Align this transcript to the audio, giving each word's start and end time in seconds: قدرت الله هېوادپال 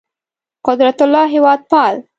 قدرت 0.67 0.99
الله 1.05 1.25
هېوادپال 1.35 1.95